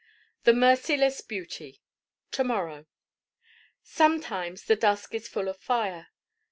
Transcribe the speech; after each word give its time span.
The 0.45 0.53
merciless 0.53 1.21
beauty 1.21 1.83
To 2.31 2.43
morrow 2.43 2.87
Sometimes 3.83 4.63
the 4.63 4.75
dusk 4.75 5.13
is 5.13 5.27
full 5.27 5.47
of 5.47 5.57
fire. 5.59 6.07